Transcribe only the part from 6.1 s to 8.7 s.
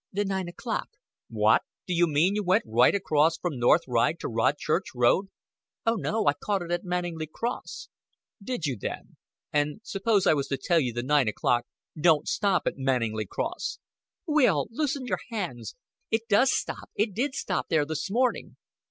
I caught it at Manninglea Cross." "Did